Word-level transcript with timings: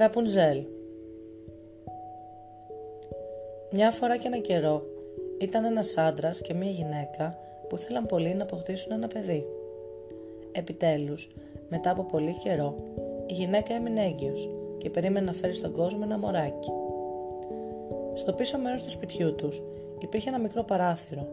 Ραπουνζέλ 0.00 0.62
Μια 3.70 3.90
φορά 3.90 4.16
και 4.16 4.26
ένα 4.26 4.38
καιρό 4.38 4.82
ήταν 5.40 5.64
ένας 5.64 5.96
άντρας 5.96 6.40
και 6.40 6.54
μια 6.54 6.70
γυναίκα 6.70 7.38
που 7.68 7.76
ήθελαν 7.76 8.06
πολύ 8.06 8.34
να 8.34 8.42
αποκτήσουν 8.42 8.92
ένα 8.92 9.08
παιδί. 9.08 9.46
Επιτέλους, 10.52 11.30
μετά 11.68 11.90
από 11.90 12.02
πολύ 12.02 12.32
καιρό, 12.32 12.74
η 13.26 13.32
γυναίκα 13.32 13.74
έμεινε 13.74 14.04
έγκυος 14.04 14.50
και 14.78 14.90
περίμενε 14.90 15.26
να 15.26 15.32
φέρει 15.32 15.54
στον 15.54 15.72
κόσμο 15.72 16.00
ένα 16.02 16.18
μωράκι. 16.18 16.70
Στο 18.14 18.32
πίσω 18.32 18.58
μέρος 18.58 18.82
του 18.82 18.90
σπιτιού 18.90 19.34
τους 19.34 19.62
υπήρχε 20.00 20.28
ένα 20.28 20.38
μικρό 20.38 20.62
παράθυρο, 20.62 21.28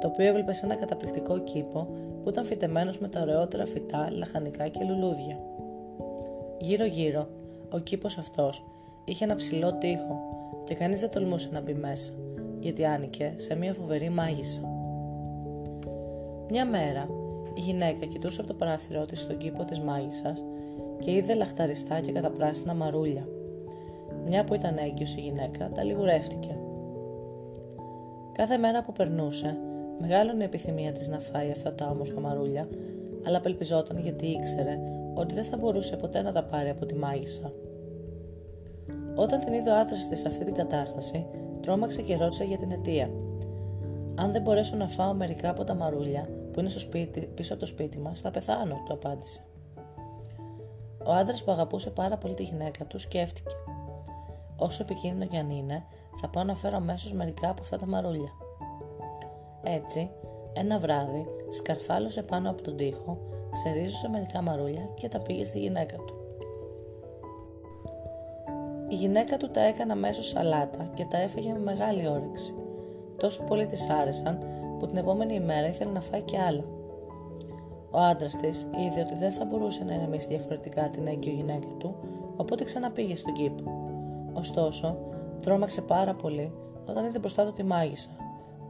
το 0.00 0.06
οποίο 0.06 0.26
έβλεπε 0.26 0.52
σε 0.52 0.66
ένα 0.66 0.74
καταπληκτικό 0.74 1.38
κήπο 1.38 1.88
που 2.22 2.28
ήταν 2.28 2.44
φυτεμένος 2.44 2.98
με 2.98 3.08
τα 3.08 3.20
ωραιότερα 3.20 3.66
φυτά, 3.66 4.10
λαχανικά 4.10 4.68
και 4.68 4.84
λουλούδια. 4.84 5.38
Γύρω-γύρω, 6.58 7.28
ο 7.72 7.78
κήπος 7.78 8.18
αυτός 8.18 8.64
είχε 9.04 9.24
ένα 9.24 9.34
ψηλό 9.34 9.74
τοίχο 9.74 10.20
και 10.64 10.74
κανείς 10.74 11.00
δεν 11.00 11.10
τολμούσε 11.10 11.48
να 11.52 11.60
μπει 11.60 11.74
μέσα, 11.74 12.12
γιατί 12.60 12.84
άνοικε 12.84 13.34
σε 13.36 13.54
μια 13.54 13.74
φοβερή 13.74 14.08
μάγισσα. 14.08 14.60
Μια 16.48 16.66
μέρα, 16.66 17.08
η 17.54 17.60
γυναίκα 17.60 18.06
κοιτούσε 18.06 18.40
από 18.40 18.48
το 18.48 18.56
παράθυρό 18.56 19.06
της 19.06 19.20
στον 19.20 19.38
κήπο 19.38 19.64
της 19.64 19.80
μάγισσας 19.80 20.42
και 20.98 21.10
είδε 21.12 21.34
λαχταριστά 21.34 22.00
και 22.00 22.12
καταπράσινα 22.12 22.74
μαρούλια. 22.74 23.28
Μια 24.26 24.44
που 24.44 24.54
ήταν 24.54 24.76
έγκυος 24.76 25.14
η 25.14 25.20
γυναίκα, 25.20 25.68
τα 25.68 25.84
λιγουρεύτηκε. 25.84 26.58
Κάθε 28.32 28.56
μέρα 28.56 28.82
που 28.82 28.92
περνούσε, 28.92 29.56
μεγάλωνε 30.00 30.42
η 30.42 30.46
επιθυμία 30.46 30.92
της 30.92 31.08
να 31.08 31.20
φάει 31.20 31.50
αυτά 31.50 31.74
τα 31.74 31.86
όμορφα 31.86 32.20
μαρούλια, 32.20 32.68
αλλά 33.26 33.36
απελπιζόταν 33.36 33.98
γιατί 33.98 34.26
ήξερε 34.26 34.78
ότι 35.14 35.34
δεν 35.34 35.44
θα 35.44 35.56
μπορούσε 35.56 35.96
ποτέ 35.96 36.22
να 36.22 36.32
τα 36.32 36.44
πάρει 36.44 36.68
από 36.68 36.86
τη 36.86 36.94
μάγισσα. 36.94 37.52
Όταν 39.14 39.40
την 39.40 39.52
είδε 39.52 39.70
ο 39.70 39.78
άντρας 39.78 40.08
της 40.08 40.18
σε 40.18 40.28
αυτή 40.28 40.44
την 40.44 40.54
κατάσταση, 40.54 41.26
τρόμαξε 41.60 42.02
και 42.02 42.16
ρώτησε 42.16 42.44
για 42.44 42.58
την 42.58 42.70
αιτία. 42.70 43.10
Αν 44.14 44.32
δεν 44.32 44.42
μπορέσω 44.42 44.76
να 44.76 44.88
φάω 44.88 45.14
μερικά 45.14 45.50
από 45.50 45.64
τα 45.64 45.74
μαρούλια 45.74 46.28
που 46.52 46.60
είναι 46.60 46.68
στο 46.68 46.78
σπίτι, 46.78 47.30
πίσω 47.34 47.52
από 47.52 47.62
το 47.62 47.68
σπίτι 47.68 47.98
μας, 47.98 48.20
θα 48.20 48.30
πεθάνω, 48.30 48.82
του 48.86 48.92
απάντησε. 48.92 49.40
Ο 51.04 51.12
άντρας 51.12 51.42
που 51.42 51.50
αγαπούσε 51.50 51.90
πάρα 51.90 52.16
πολύ 52.16 52.34
τη 52.34 52.42
γυναίκα 52.42 52.84
του 52.84 52.98
σκέφτηκε. 52.98 53.54
Όσο 54.56 54.82
επικίνδυνο 54.82 55.26
κι 55.26 55.36
αν 55.36 55.50
είναι, 55.50 55.84
θα 56.20 56.28
πάω 56.28 56.44
να 56.44 56.54
φέρω 56.54 56.76
αμέσως 56.76 57.12
μερικά 57.12 57.50
από 57.50 57.62
αυτά 57.62 57.78
τα 57.78 57.86
μαρούλια. 57.86 58.30
Έτσι, 59.62 60.10
ένα 60.52 60.78
βράδυ 60.78 61.26
σκαρφάλωσε 61.48 62.22
πάνω 62.22 62.50
από 62.50 62.62
τον 62.62 62.76
τοίχο, 62.76 63.18
ξερίζωσε 63.52 64.08
μερικά 64.08 64.42
μαρούλια 64.42 64.88
και 64.94 65.08
τα 65.08 65.18
πήγε 65.18 65.44
στη 65.44 65.58
γυναίκα 65.58 65.96
του. 65.96 66.14
Η 68.88 68.94
γυναίκα 68.94 69.36
του 69.36 69.50
τα 69.50 69.60
έκανε 69.60 69.92
αμέσως 69.92 70.28
σαλάτα 70.28 70.90
και 70.94 71.04
τα 71.04 71.18
έφεγε 71.18 71.52
με 71.52 71.58
μεγάλη 71.58 72.08
όρεξη. 72.08 72.54
Τόσο 73.16 73.42
πολύ 73.42 73.66
της 73.66 73.88
άρεσαν 73.88 74.38
που 74.78 74.86
την 74.86 74.96
επόμενη 74.96 75.34
ημέρα 75.34 75.66
ήθελε 75.66 75.90
να 75.90 76.00
φάει 76.00 76.20
και 76.20 76.38
άλλα. 76.38 76.64
Ο 77.90 77.98
άντρας 77.98 78.36
της 78.36 78.66
είδε 78.76 79.00
ότι 79.00 79.14
δεν 79.14 79.30
θα 79.30 79.44
μπορούσε 79.44 79.84
να 79.84 79.94
ηρεμήσει 79.94 80.28
διαφορετικά 80.28 80.88
την 80.90 81.06
έγκυο 81.06 81.32
γυναίκα 81.32 81.66
του, 81.78 81.94
οπότε 82.36 82.64
ξαναπήγε 82.64 83.16
στον 83.16 83.32
κήπο. 83.32 83.62
Ωστόσο, 84.32 84.98
τρόμαξε 85.40 85.80
πάρα 85.80 86.14
πολύ 86.14 86.52
όταν 86.88 87.04
είδε 87.04 87.18
μπροστά 87.18 87.44
του 87.44 87.52
τη 87.52 87.62
μάγισσα, 87.62 88.10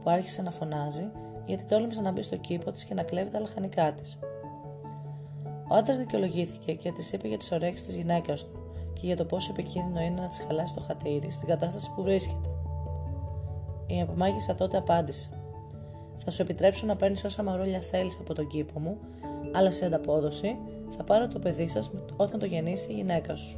που 0.03 0.09
άρχισε 0.09 0.41
να 0.41 0.51
φωνάζει 0.51 1.11
γιατί 1.45 1.63
τόλμησε 1.63 2.01
να 2.01 2.11
μπει 2.11 2.21
στο 2.21 2.37
κήπο 2.37 2.71
της 2.71 2.83
και 2.83 2.93
να 2.93 3.03
κλέβει 3.03 3.31
τα 3.31 3.39
λαχανικά 3.39 3.93
της. 3.93 4.19
Ο 5.67 5.75
άντρας 5.75 5.97
δικαιολογήθηκε 5.97 6.73
και 6.73 6.91
της 6.91 7.11
είπε 7.11 7.27
για 7.27 7.37
τις 7.37 7.51
ωρέξεις 7.51 7.85
της 7.87 7.95
γυναίκας 7.95 8.45
του 8.45 8.59
και 8.93 9.05
για 9.05 9.15
το 9.15 9.25
πόσο 9.25 9.51
επικίνδυνο 9.51 10.01
είναι 10.01 10.21
να 10.21 10.27
τη 10.27 10.43
χαλάσει 10.47 10.73
το 10.73 10.81
χατήρι 10.81 11.31
στην 11.31 11.47
κατάσταση 11.47 11.91
που 11.95 12.01
βρίσκεται. 12.01 12.49
Η 13.87 14.01
απομάγισσα 14.01 14.55
τότε 14.55 14.77
απάντησε: 14.77 15.29
Θα 16.17 16.31
σου 16.31 16.41
επιτρέψω 16.41 16.85
να 16.85 16.95
παίρνεις 16.95 17.23
όσα 17.23 17.43
μαρούλια 17.43 17.79
θέλεις 17.79 18.17
από 18.19 18.33
τον 18.33 18.47
κήπο 18.47 18.79
μου, 18.79 18.97
αλλά 19.53 19.71
σε 19.71 19.85
ανταπόδοση 19.85 20.57
θα 20.89 21.03
πάρω 21.03 21.27
το 21.27 21.39
παιδί 21.39 21.67
σας 21.67 21.91
όταν 22.15 22.39
το 22.39 22.45
γεννήσει 22.45 22.91
η 22.91 22.95
γυναίκα 22.95 23.35
σου. 23.35 23.57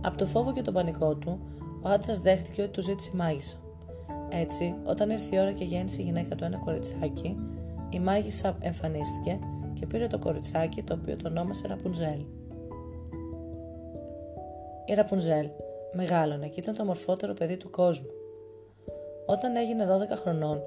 Από 0.00 0.16
το 0.16 0.26
φόβο 0.26 0.52
και 0.52 0.62
τον 0.62 0.74
πανικό 0.74 1.14
του, 1.14 1.38
ο 1.82 1.88
άντρας 1.88 2.18
δέχτηκε 2.18 2.62
ότι 2.62 2.70
του 2.70 2.82
ζήτησε 2.82 3.10
η 3.14 3.16
μάγισσα. 3.16 3.56
Έτσι, 4.28 4.74
όταν 4.84 5.10
ήρθε 5.10 5.36
η 5.36 5.38
ώρα 5.38 5.52
και 5.52 5.64
γέννησε 5.64 6.02
η 6.02 6.04
γυναίκα 6.04 6.34
του 6.34 6.44
ένα 6.44 6.56
κοριτσάκι, 6.56 7.36
η 7.90 7.98
μάγισσα 7.98 8.56
εμφανίστηκε 8.60 9.38
και 9.82 9.88
πήρε 9.88 10.06
το 10.06 10.18
κοριτσάκι 10.18 10.82
το 10.82 10.98
οποίο 11.00 11.16
το 11.16 11.28
ονόμασε 11.28 11.66
Ραπουνζέλ. 11.68 12.20
Η 14.84 14.94
Ραπουνζέλ 14.94 15.46
μεγάλωνε 15.92 16.48
και 16.48 16.60
ήταν 16.60 16.74
το 16.74 16.84
μορφότερο 16.84 17.34
παιδί 17.34 17.56
του 17.56 17.70
κόσμου. 17.70 18.10
Όταν 19.26 19.56
έγινε 19.56 19.86
12 20.12 20.16
χρονών, 20.16 20.62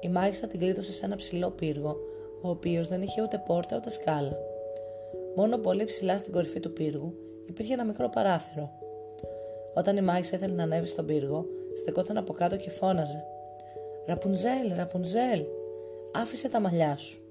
η 0.00 0.08
μάγισσα 0.08 0.46
την 0.46 0.58
κλείδωσε 0.58 0.92
σε 0.92 1.04
ένα 1.04 1.16
ψηλό 1.16 1.50
πύργο, 1.50 1.96
ο 2.42 2.48
οποίος 2.48 2.88
δεν 2.88 3.02
είχε 3.02 3.22
ούτε 3.22 3.42
πόρτα 3.46 3.76
ούτε 3.76 3.90
σκάλα. 3.90 4.38
Μόνο 5.36 5.56
πολύ 5.58 5.84
ψηλά 5.84 6.18
στην 6.18 6.32
κορυφή 6.32 6.60
του 6.60 6.72
πύργου 6.72 7.14
υπήρχε 7.46 7.72
ένα 7.72 7.84
μικρό 7.84 8.08
παράθυρο. 8.08 8.70
Όταν 9.74 9.96
η 9.96 10.00
μάγισσα 10.00 10.36
ήθελε 10.36 10.54
να 10.54 10.62
ανέβει 10.62 10.86
στον 10.86 11.06
πύργο, 11.06 11.46
στεκόταν 11.76 12.16
από 12.16 12.32
κάτω 12.32 12.56
και 12.56 12.70
φώναζε: 12.70 13.24
Ραπουνζέλ, 14.06 14.74
Ραπουνζέλ, 14.76 15.44
άφησε 16.12 16.48
τα 16.48 16.60
μαλλιά 16.60 16.96
σου. 16.96 17.27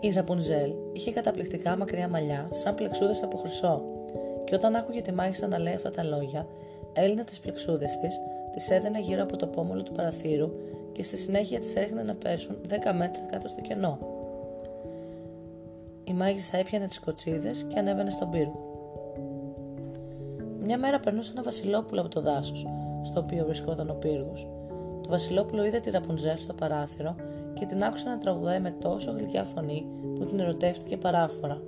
Η 0.00 0.10
Ραπουνζέλ 0.10 0.72
είχε 0.92 1.12
καταπληκτικά 1.12 1.76
μακριά 1.76 2.08
μαλλιά, 2.08 2.48
σαν 2.50 2.74
πλεξούδες 2.74 3.22
από 3.22 3.36
χρυσό, 3.36 3.82
και 4.44 4.54
όταν 4.54 4.76
άκουγε 4.76 5.02
τη 5.02 5.12
μάγισσα 5.12 5.46
να 5.46 5.58
λέει 5.58 5.74
αυτά 5.74 5.90
τα 5.90 6.04
λόγια, 6.04 6.46
έλυνε 6.92 7.24
τις 7.24 7.40
πλεξούδες 7.40 7.98
της, 7.98 8.20
τις 8.52 8.70
έδαινε 8.70 9.00
γύρω 9.00 9.22
από 9.22 9.36
το 9.36 9.46
πόμολο 9.46 9.82
του 9.82 9.92
παραθύρου 9.92 10.50
και 10.92 11.02
στη 11.02 11.16
συνέχεια 11.16 11.60
τις 11.60 11.74
έριχνε 11.74 12.02
να 12.02 12.14
πέσουν 12.14 12.56
10 12.68 12.72
μέτρα 12.72 13.22
κάτω 13.30 13.48
στο 13.48 13.60
κενό. 13.60 13.98
Η 16.04 16.12
μάγισσα 16.12 16.56
έπιανε 16.56 16.86
τις 16.86 17.00
κοτσίδες 17.00 17.66
και 17.68 17.78
ανέβαινε 17.78 18.10
στον 18.10 18.30
πύργο. 18.30 18.68
Μια 20.62 20.78
μέρα 20.78 21.00
περνούσε 21.00 21.32
ένα 21.34 21.42
Βασιλόπουλο 21.42 22.00
από 22.00 22.10
το 22.10 22.20
δάσος, 22.20 22.66
στο 23.02 23.20
οποίο 23.20 23.44
βρισκόταν 23.44 23.90
ο 23.90 23.94
πύργος. 23.94 24.48
Το 25.10 25.16
Βασιλόπουλο 25.16 25.64
είδε 25.64 25.80
τη 25.80 25.90
Ραπουνζέλ 25.90 26.38
στο 26.38 26.52
παράθυρο 26.52 27.14
και 27.54 27.66
την 27.66 27.84
άκουσε 27.84 28.08
να 28.08 28.18
τραγουδάει 28.18 28.60
με 28.60 28.70
τόσο 28.70 29.10
γλυκιά 29.10 29.44
φωνή 29.44 29.86
που 30.14 30.24
την 30.24 30.40
ερωτεύτηκε 30.40 30.96
παράφορα. 30.96 31.62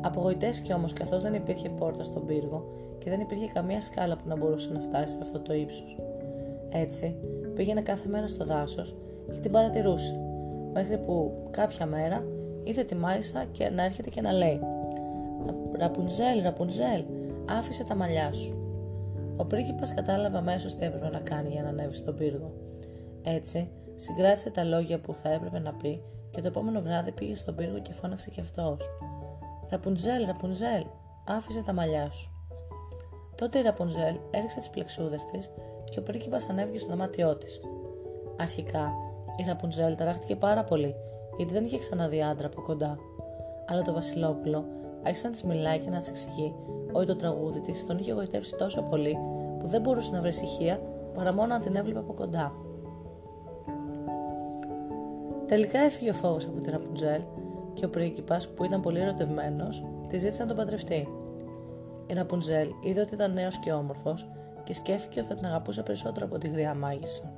Απογοητεύτηκε 0.00 0.72
όμως 0.72 0.92
καθώς 0.92 1.22
δεν 1.22 1.34
υπήρχε 1.34 1.68
πόρτα 1.68 2.02
στον 2.02 2.26
πύργο 2.26 2.64
και 2.98 3.10
δεν 3.10 3.20
υπήρχε 3.20 3.46
καμία 3.46 3.80
σκάλα 3.80 4.16
που 4.16 4.28
να 4.28 4.36
μπορούσε 4.36 4.72
να 4.72 4.80
φτάσει 4.80 5.12
σε 5.12 5.18
αυτό 5.22 5.40
το 5.40 5.52
ύψος. 5.54 5.96
Έτσι, 6.70 7.16
πήγαινε 7.54 7.80
κάθε 7.80 8.08
μέρα 8.08 8.28
στο 8.28 8.44
δάσος 8.44 8.94
και 9.32 9.38
την 9.38 9.50
παρατηρούσε, 9.50 10.20
μέχρι 10.72 10.98
που 10.98 11.32
κάποια 11.50 11.86
μέρα 11.86 12.24
είδε 12.62 12.82
τη 12.82 12.94
Μάισα 12.94 13.44
και 13.52 13.68
να 13.68 13.84
έρχεται 13.84 14.10
και 14.10 14.20
να 14.20 14.32
λέει: 14.32 14.60
Ραπουνζέλ, 15.78 16.42
Ραπουνζέλ, 16.42 17.04
άφησε 17.48 17.84
τα 17.84 17.94
μαλλιά 17.94 18.32
σου. 18.32 18.61
Ο 19.42 19.44
πρίγκιπας 19.44 19.94
κατάλαβε 19.94 20.38
αμέσως 20.38 20.74
τι 20.74 20.84
έπρεπε 20.84 21.08
να 21.08 21.18
κάνει 21.18 21.48
για 21.48 21.62
να 21.62 21.68
ανέβει 21.68 21.94
στον 21.94 22.16
πύργο. 22.16 22.52
Έτσι, 23.22 23.70
συγκράτησε 23.94 24.50
τα 24.50 24.64
λόγια 24.64 25.00
που 25.00 25.14
θα 25.14 25.32
έπρεπε 25.32 25.58
να 25.58 25.74
πει 25.74 26.02
και 26.30 26.40
το 26.40 26.46
επόμενο 26.46 26.80
βράδυ 26.80 27.12
πήγε 27.12 27.36
στον 27.36 27.54
πύργο 27.54 27.78
και 27.78 27.92
φώναξε 27.92 28.30
κι 28.30 28.40
αυτός. 28.40 28.88
Ραπουνζέλ, 29.70 30.26
Ραπουνζέλ, 30.26 30.82
άφησε 31.26 31.62
τα 31.62 31.72
μαλλιά 31.72 32.10
σου. 32.10 32.30
Τότε 33.34 33.58
η 33.58 33.62
Ραπουνζέλ 33.62 34.16
έριξε 34.30 34.58
τις 34.58 34.70
πλεξούδες 34.70 35.24
της 35.24 35.50
και 35.90 35.98
ο 35.98 36.02
πρίγκιπας 36.02 36.48
ανέβηκε 36.48 36.78
στο 36.78 36.88
δωμάτιό 36.88 37.36
της. 37.36 37.60
Αρχικά, 38.36 38.92
η 39.36 39.44
Ραπουνζέλ 39.46 39.96
ταράχτηκε 39.96 40.36
πάρα 40.36 40.64
πολύ, 40.64 40.94
γιατί 41.36 41.52
δεν 41.52 41.64
είχε 41.64 41.78
ξαναδεί 41.78 42.22
άντρα 42.22 42.46
από 42.46 42.62
κοντά. 42.62 42.98
Αλλά 43.66 43.82
το 43.82 43.92
Βασιλόπουλο 43.92 44.64
άρχισε 45.02 45.26
να 45.26 45.32
της 45.32 45.42
μιλάει 45.42 45.78
και 45.78 45.90
να 45.90 45.96
της 45.96 46.08
εξηγεί 46.08 46.54
ότι 46.92 47.06
το 47.06 47.16
τραγούδι 47.16 47.60
της 47.60 47.86
τον 47.86 47.98
είχε 47.98 48.10
εγωιτεύσει 48.10 48.56
τόσο 48.56 48.82
πολύ 48.82 49.18
που 49.58 49.66
δεν 49.66 49.80
μπορούσε 49.80 50.12
να 50.12 50.20
βρει 50.20 50.28
ησυχία 50.28 50.80
παρά 51.14 51.32
μόνο 51.32 51.46
να 51.46 51.60
την 51.60 51.76
έβλεπε 51.76 51.98
από 51.98 52.12
κοντά. 52.12 52.52
Τελικά 55.46 55.78
έφυγε 55.78 56.10
ο 56.10 56.14
φόβος 56.14 56.46
από 56.46 56.60
τη 56.60 56.70
Ραπουτζέλ 56.70 57.20
και 57.72 57.84
ο 57.84 57.88
πρίγκιπας, 57.88 58.48
που 58.48 58.64
ήταν 58.64 58.80
πολύ 58.80 59.00
ερωτευμένος, 59.00 59.84
τη 60.08 60.18
ζήτησε 60.18 60.42
να 60.42 60.48
τον 60.48 60.56
παντρευτεί. 60.56 61.08
Η 62.06 62.14
Ραπουτζέλ 62.14 62.68
είδε 62.80 63.00
ότι 63.00 63.14
ήταν 63.14 63.32
νέος 63.32 63.58
και 63.58 63.72
όμορφος 63.72 64.30
και 64.64 64.74
σκέφτηκε 64.74 65.18
ότι 65.20 65.28
θα 65.28 65.34
την 65.34 65.46
αγαπούσε 65.46 65.82
περισσότερο 65.82 66.26
από 66.26 66.38
τη 66.38 66.48
γριά 66.48 66.74
μάγισσα. 66.74 67.32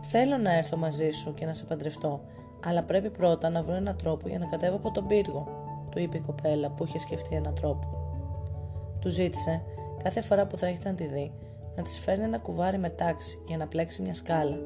Θέλω 0.00 0.36
να 0.36 0.52
έρθω 0.52 0.76
μαζί 0.76 1.10
σου 1.10 1.34
και 1.34 1.46
να 1.46 1.52
σε 1.54 1.64
παντρευτώ, 1.64 2.20
αλλά 2.66 2.82
πρέπει 2.82 3.10
πρώτα 3.10 3.50
να 3.50 3.62
βρω 3.62 3.74
έναν 3.74 3.96
τρόπο 3.96 4.28
για 4.28 4.38
να 4.38 4.46
κατέβω 4.46 4.76
από 4.76 4.90
τον 4.90 5.06
πύργο, 5.06 5.65
του 5.96 6.02
είπε 6.02 6.16
η 6.16 6.20
κοπέλα 6.20 6.70
που 6.70 6.84
είχε 6.84 6.98
σκεφτεί 6.98 7.34
έναν 7.34 7.54
τρόπο. 7.54 7.86
Του 8.98 9.10
ζήτησε 9.10 9.62
κάθε 10.02 10.20
φορά 10.20 10.46
που 10.46 10.56
θα 10.56 10.66
έρχεται 10.66 10.88
να 10.88 10.94
τη 10.94 11.06
δει 11.06 11.32
να 11.76 11.82
της 11.82 11.98
φέρνει 11.98 12.24
ένα 12.24 12.38
κουβάρι 12.38 12.78
με 12.78 12.88
τάξη 12.90 13.42
για 13.46 13.56
να 13.56 13.66
πλέξει 13.66 14.02
μια 14.02 14.14
σκάλα. 14.14 14.58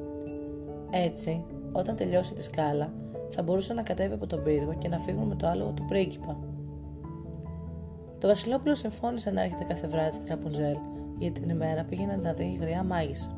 Έτσι, 0.91 1.45
όταν 1.71 1.95
τελειώσει 1.95 2.33
τη 2.33 2.43
σκάλα, 2.43 2.93
θα 3.29 3.43
μπορούσε 3.43 3.73
να 3.73 3.81
κατέβει 3.81 4.13
από 4.13 4.27
τον 4.27 4.43
πύργο 4.43 4.73
και 4.73 4.87
να 4.87 4.97
φύγουν 4.97 5.27
με 5.27 5.35
το 5.35 5.47
άλογο 5.47 5.71
του 5.71 5.85
πρίγκιπα. 5.85 6.39
Το 8.19 8.27
Βασιλόπουλο 8.27 8.75
συμφώνησε 8.75 9.31
να 9.31 9.41
έρχεται 9.41 9.63
κάθε 9.63 9.87
βράδυ 9.87 10.15
στη 10.15 10.27
Ραπουνζέλ, 10.29 10.77
γιατί 11.17 11.39
την 11.39 11.49
ημέρα 11.49 11.83
πήγαινε 11.83 12.15
να 12.15 12.33
δει 12.33 12.43
η 12.43 12.57
γριά 12.61 12.83
μάγισσα. 12.83 13.37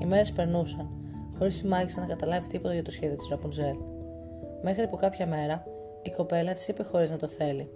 Οι 0.00 0.04
μέρες 0.04 0.32
περνούσαν, 0.32 0.88
χωρίς 1.38 1.60
η 1.60 1.66
μάγισσα 1.66 2.00
να 2.00 2.06
καταλάβει 2.06 2.48
τίποτα 2.48 2.74
για 2.74 2.82
το 2.82 2.90
σχέδιο 2.90 3.16
της 3.16 3.28
Ραπουνζέλ. 3.28 3.76
Μέχρι 4.62 4.88
που 4.88 4.96
κάποια 4.96 5.26
μέρα 5.26 5.64
η 6.06 6.10
κοπέλα 6.10 6.52
της 6.52 6.68
είπε 6.68 6.82
χωρίς 6.82 7.10
να 7.10 7.16
το 7.16 7.28
θέλει: 7.28 7.70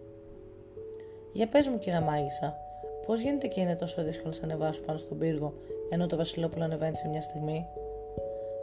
Για 1.32 1.48
πες 1.48 1.68
μου, 1.68 1.78
κυρία 1.78 2.00
Μάγισσα, 2.00 2.56
πώς 3.06 3.20
γίνεται 3.20 3.46
και 3.46 3.60
είναι 3.60 3.76
τόσο 3.76 4.02
δύσκολο 4.02 4.34
να 4.40 4.44
ανεβάσω 4.44 4.80
πάνω 4.80 4.98
στον 4.98 5.18
πύργο, 5.18 5.54
ενώ 5.90 6.06
το 6.06 6.16
Βασιλόπουλο 6.16 6.64
ανεβαίνει 6.64 6.96
σε 6.96 7.08
μια 7.08 7.20
στιγμή; 7.20 7.66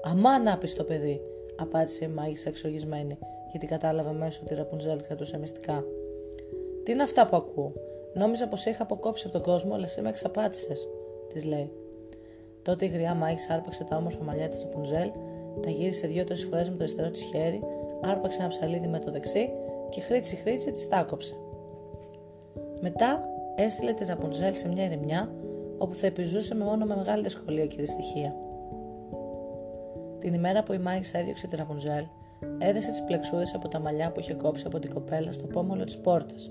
Αμάν 0.03 0.47
άπιστο 0.47 0.83
παιδί, 0.83 1.21
απάντησε 1.55 2.05
η 2.05 2.07
Μάγισσα 2.07 2.49
εξοργισμένη, 2.49 3.17
γιατί 3.51 3.65
κατάλαβε 3.65 4.11
μέσω 4.11 4.39
ότι 4.43 4.53
η 4.53 4.55
Ραπουνζέλ 4.55 5.01
κρατούσε 5.01 5.37
μυστικά. 5.37 5.83
Τι 6.83 6.91
είναι 6.91 7.03
αυτά 7.03 7.27
που 7.27 7.35
ακούω; 7.35 7.73
Νόμιζα 8.13 8.47
πως 8.47 8.65
είχα 8.65 8.83
αποκόψει 8.83 9.23
από 9.27 9.33
τον 9.33 9.41
κόσμο, 9.41 9.73
αλλά 9.73 9.83
εσύ 9.83 10.01
με 10.01 10.09
εξαπάτησες, 10.09 10.87
της 11.33 11.43
λέει. 11.43 11.71
Τότε 12.61 12.85
η 12.85 12.87
γριά 12.87 13.13
Μάγισσα 13.13 13.53
άρπαξε 13.53 13.83
τα 13.83 13.95
όμορφα 13.95 14.23
μαλλιά 14.23 14.49
της 14.49 14.61
Ραπουνζέλ, 14.61 15.09
τα 15.61 15.69
γύρισε 15.69 16.07
δύο-τρεις 16.07 16.43
φορές 16.43 16.69
με 16.69 16.75
το 16.75 16.83
αριστερό 16.83 17.09
της 17.09 17.21
χέρι, 17.21 17.61
άρπαξε 18.01 18.39
ένα 18.39 18.49
ψαλίδι 18.49 18.87
με 18.87 18.99
το 18.99 19.11
δεξί 19.11 19.49
και 19.89 20.01
χρήτσι 20.01 20.35
χρήτσι 20.35 20.71
της 20.71 20.87
τάκοψε. 20.87 21.33
Μετά 22.81 23.23
έστειλε 23.55 23.93
τη 23.93 24.05
Ραπουνζέλ 24.05 24.55
σε 24.55 24.67
μια 24.67 24.83
ερημιά 24.83 25.31
όπου 25.77 25.93
θα 25.93 26.07
επιζούσε 26.07 26.55
με 26.55 26.63
μόνο 26.63 26.85
με 26.85 26.95
μεγάλη 26.95 27.23
δυσκολία 27.23 27.65
και 27.65 27.81
δυστυχία. 27.81 28.35
Την 30.19 30.33
ημέρα 30.33 30.63
που 30.63 30.73
η 30.73 30.77
Μάγισσα 30.77 31.17
έδιωξε 31.17 31.47
τη 31.47 31.55
Ραπουνζέλ, 31.55 32.03
έδεσε 32.57 32.89
τις 32.89 33.03
πλεξούδε 33.03 33.43
από 33.55 33.67
τα 33.67 33.79
μαλλιά 33.79 34.11
που 34.11 34.19
είχε 34.19 34.33
κόψει 34.33 34.63
από 34.67 34.79
την 34.79 34.93
κοπέλα 34.93 35.31
στο 35.31 35.47
πόμολο 35.47 35.83
της 35.83 35.97
πόρτας. 35.97 36.49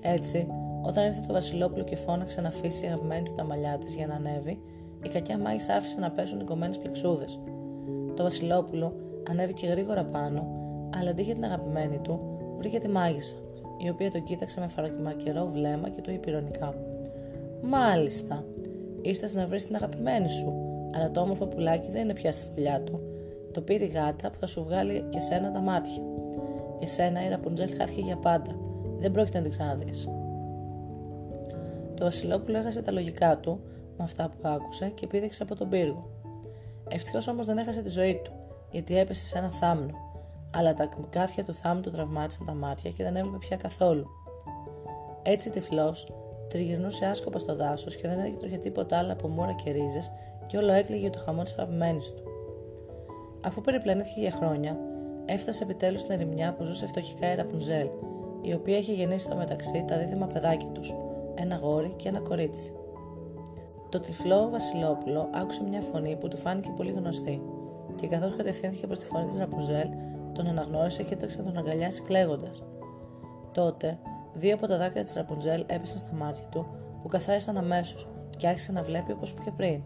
Έτσι, 0.00 0.46
όταν 0.82 1.06
ήρθε 1.06 1.20
το 1.26 1.32
Βασιλόπουλο 1.32 1.84
και 1.84 1.96
φώναξε 1.96 2.40
να 2.40 2.48
αφήσει 2.48 2.84
η 2.84 2.86
αγαπημένη 2.86 3.22
του 3.22 3.32
τα 3.32 3.44
μαλλιά 3.44 3.78
της 3.78 3.94
για 3.94 4.06
να 4.06 4.14
ανέβει, 4.14 4.62
η 5.02 5.08
κακιά 5.08 5.38
Μάγισσα 5.38 5.74
άφησε 5.74 6.00
να 6.00 6.10
πέσουν 6.10 6.40
οι 6.40 6.44
κομμένες 6.44 6.78
πλεξούδες. 6.78 7.40
Το 8.14 8.22
Βασιλόπουλο 8.22 8.94
ανέβηκε 9.30 9.66
γρήγορα 9.66 10.04
πάνω 10.04 10.59
αλλά 10.96 11.10
αντί 11.10 11.22
για 11.22 11.34
την 11.34 11.44
αγαπημένη 11.44 11.98
του, 11.98 12.20
βρήκε 12.56 12.78
τη 12.78 12.88
μάγισσα, 12.88 13.34
η 13.78 13.88
οποία 13.88 14.10
τον 14.10 14.22
κοίταξε 14.24 14.60
με 14.60 14.68
φαρμακερό 14.68 15.46
βλέμμα 15.46 15.88
και 15.88 16.00
του 16.00 16.10
είπε 16.10 16.30
ηρωνικά: 16.30 16.74
Μάλιστα, 17.62 18.44
ήρθες 19.02 19.34
να 19.34 19.46
βρεις 19.46 19.66
την 19.66 19.74
αγαπημένη 19.74 20.28
σου, 20.28 20.52
αλλά 20.94 21.10
το 21.10 21.20
όμορφο 21.20 21.46
πουλάκι 21.46 21.90
δεν 21.90 22.02
είναι 22.02 22.12
πια 22.12 22.32
στη 22.32 22.44
φωλιά 22.44 22.82
του. 22.82 23.00
Το 23.52 23.60
πήρε 23.60 23.84
η 23.84 23.88
γάτα 23.88 24.30
που 24.30 24.38
θα 24.38 24.46
σου 24.46 24.62
βγάλει 24.62 25.04
και 25.08 25.20
σένα 25.20 25.52
τα 25.52 25.60
μάτια. 25.60 26.02
Για 26.78 26.88
σένα 26.88 27.24
η 27.26 27.28
Ραπουτζέλ 27.28 27.68
χάθηκε 27.76 28.00
για 28.00 28.16
πάντα. 28.16 28.56
Δεν 28.98 29.10
πρόκειται 29.10 29.36
να 29.36 29.42
την 29.42 29.50
ξαναδείς. 29.52 30.08
Το 31.94 32.04
Βασιλόπουλο 32.04 32.58
έχασε 32.58 32.82
τα 32.82 32.92
λογικά 32.92 33.38
του 33.38 33.60
με 33.98 34.04
αυτά 34.04 34.28
που 34.28 34.48
άκουσε 34.48 34.88
και 34.94 35.06
πήδηξε 35.06 35.42
από 35.42 35.56
τον 35.56 35.68
πύργο. 35.68 36.10
Ευτυχώς 36.88 37.28
όμως 37.28 37.46
δεν 37.46 37.58
έχασε 37.58 37.82
τη 37.82 37.88
ζωή 37.88 38.20
του, 38.24 38.32
γιατί 38.70 38.98
έπεσε 38.98 39.24
σε 39.24 39.38
ένα 39.38 39.50
θάμνο 39.50 40.09
αλλά 40.50 40.74
τα 40.74 40.88
κάθια 41.10 41.44
του 41.44 41.54
θάμου 41.54 41.80
του 41.80 41.90
τραυμάτισαν 41.90 42.46
τα 42.46 42.54
μάτια 42.54 42.90
και 42.90 43.02
δεν 43.02 43.16
έβλεπε 43.16 43.38
πια 43.38 43.56
καθόλου. 43.56 44.06
Έτσι 45.22 45.50
τυφλός, 45.50 46.12
τριγυρνούσε 46.48 47.06
άσκοπα 47.06 47.38
στο 47.38 47.56
δάσος 47.56 47.96
και 47.96 48.08
δεν 48.08 48.18
έτρωγε 48.18 48.58
τίποτα 48.58 48.98
άλλο 48.98 49.12
από 49.12 49.28
μούρα 49.28 49.52
και 49.52 49.70
ρίζες 49.70 50.10
και 50.46 50.56
όλο 50.56 50.72
έκλαιγε 50.72 51.10
το 51.10 51.18
χαμό 51.18 51.42
της 51.42 51.52
αγαπημένης 51.52 52.14
του. 52.14 52.22
Αφού 53.44 53.60
περιπλανήθηκε 53.60 54.20
για 54.20 54.30
χρόνια, 54.30 54.78
έφτασε 55.26 55.62
επιτέλους 55.62 56.00
στην 56.00 56.12
ερημιά 56.12 56.54
που 56.54 56.64
ζούσε 56.64 56.86
φτωχικά 56.86 57.32
η 57.32 57.34
Ραπουνζέλ, 57.34 57.88
η 58.42 58.52
οποία 58.52 58.78
είχε 58.78 58.92
γεννήσει 58.92 59.26
στο 59.26 59.36
μεταξύ 59.36 59.84
τα 59.86 59.98
δίδυμα 59.98 60.26
παιδάκια 60.26 60.68
τους, 60.68 60.94
ένα 61.34 61.56
γόρι 61.56 61.94
και 61.96 62.08
ένα 62.08 62.20
κορίτσι. 62.20 62.72
Το 63.88 64.00
τυφλό 64.00 64.48
Βασιλόπουλο 64.50 65.28
άκουσε 65.34 65.62
μια 65.62 65.80
φωνή 65.80 66.16
που 66.16 66.28
του 66.28 66.36
φάνηκε 66.36 66.72
πολύ 66.76 66.90
γνωστή, 66.90 67.42
και 67.94 68.06
καθώς 68.06 68.36
κατευθύνθηκε 68.36 68.86
προς 68.86 68.98
τη 68.98 69.06
φωνή 69.06 69.26
της 69.26 69.38
Ραπουνζέλ, 69.38 69.88
τον 70.32 70.46
αναγνώρισε 70.46 71.02
και 71.02 71.14
έτρεξε 71.14 71.38
να 71.38 71.44
τον 71.44 71.56
αγκαλιάσει 71.56 72.02
κλαίγοντας. 72.02 72.62
Τότε, 73.52 73.98
δύο 74.34 74.54
από 74.54 74.66
τα 74.66 74.76
δάκρυα 74.76 75.02
της 75.02 75.14
Ραπουτζέλ 75.14 75.64
έπεσαν 75.66 75.98
στα 75.98 76.12
μάτια 76.12 76.44
του, 76.50 76.66
που 77.02 77.08
καθάρισαν 77.08 77.56
αμέσως 77.56 78.08
και 78.36 78.48
άρχισε 78.48 78.72
να 78.72 78.82
βλέπει 78.82 79.12
όπως 79.12 79.32
και 79.44 79.50
πριν. 79.56 79.82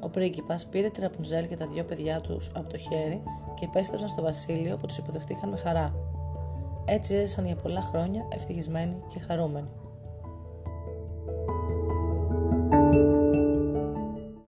Ο 0.00 0.08
πρίγκιπας 0.08 0.66
πήρε 0.66 0.88
τη 0.88 1.00
Ραπουτζέλ 1.00 1.48
και 1.48 1.56
τα 1.56 1.66
δύο 1.66 1.84
παιδιά 1.84 2.20
τους 2.20 2.50
από 2.54 2.68
το 2.68 2.76
χέρι 2.76 3.22
και 3.54 3.64
επέστρεψαν 3.64 4.08
στο 4.08 4.22
βασίλειο 4.22 4.76
που 4.76 4.86
τους 4.86 4.98
υποδεχτήκαν 4.98 5.48
με 5.48 5.56
χαρά. 5.56 5.94
Έτσι 6.84 7.14
έζησαν 7.14 7.46
για 7.46 7.56
πολλά 7.56 7.80
χρόνια 7.80 8.26
ευτυχισμένοι 8.32 8.96
και 9.12 9.18
χαρούμενοι. 9.18 9.68